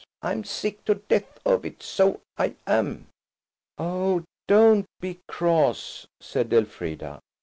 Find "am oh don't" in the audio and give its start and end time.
2.65-4.87